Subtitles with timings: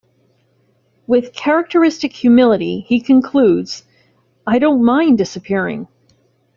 [1.05, 3.83] With characteristic humility, he concludes,
[4.47, 5.89] I don't mind disappearing!